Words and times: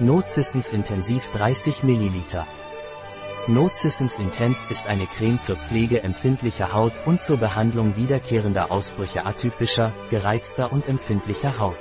Nocissens 0.00 0.70
Intensiv 0.70 1.30
30 1.30 1.84
ml. 1.84 2.44
Nocissens 3.46 4.16
Intense 4.16 4.60
ist 4.68 4.88
eine 4.88 5.06
Creme 5.06 5.40
zur 5.40 5.54
Pflege 5.54 6.02
empfindlicher 6.02 6.72
Haut 6.72 6.94
und 7.06 7.22
zur 7.22 7.36
Behandlung 7.36 7.94
wiederkehrender 7.94 8.72
Ausbrüche 8.72 9.24
atypischer, 9.24 9.92
gereizter 10.10 10.72
und 10.72 10.88
empfindlicher 10.88 11.60
Haut. 11.60 11.78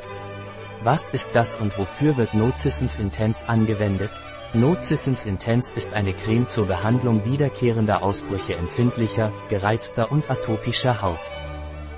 Was 0.84 1.10
ist 1.10 1.36
das 1.36 1.55
und 1.55 1.76
wofür 1.80 2.16
wird 2.16 2.36
Nocissens 2.36 2.99
Intense 2.99 3.49
angewendet? 3.49 4.12
Nocissens 4.54 5.25
Intense 5.25 5.73
ist 5.75 5.93
eine 5.93 6.14
Creme 6.14 6.48
zur 6.48 6.68
Behandlung 6.68 7.25
wiederkehrender 7.25 8.04
Ausbrüche 8.04 8.54
empfindlicher, 8.54 9.32
gereizter 9.50 10.11
und 10.11 10.30
atopischer 10.30 11.02
Haut. 11.02 11.18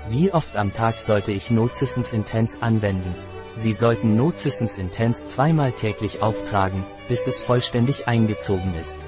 Wie 0.08 0.32
oft 0.32 0.56
am 0.56 0.72
Tag 0.72 0.98
sollte 0.98 1.32
ich 1.32 1.50
Nocissens 1.50 2.14
Intense 2.14 2.62
anwenden? 2.62 3.14
Sie 3.56 3.72
sollten 3.72 4.16
Nocissens 4.16 4.76
Intense 4.76 5.24
zweimal 5.24 5.72
täglich 5.72 6.20
auftragen, 6.20 6.84
bis 7.08 7.26
es 7.26 7.40
vollständig 7.40 8.06
eingezogen 8.06 8.74
ist. 8.74 8.98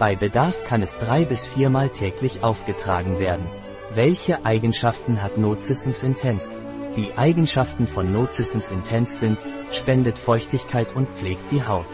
Bei 0.00 0.16
Bedarf 0.16 0.64
kann 0.64 0.82
es 0.82 0.98
drei 0.98 1.24
bis 1.24 1.46
viermal 1.46 1.88
täglich 1.88 2.42
aufgetragen 2.42 3.20
werden. 3.20 3.46
Welche 3.94 4.44
Eigenschaften 4.44 5.22
hat 5.22 5.38
Nocissens 5.38 6.02
Intense? 6.02 6.58
Die 6.96 7.16
Eigenschaften 7.16 7.86
von 7.86 8.10
Nocissens 8.10 8.72
Intense 8.72 9.14
sind, 9.14 9.38
spendet 9.70 10.18
Feuchtigkeit 10.18 10.96
und 10.96 11.08
pflegt 11.10 11.52
die 11.52 11.64
Haut. 11.64 11.86